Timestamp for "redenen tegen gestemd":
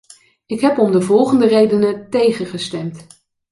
1.47-3.07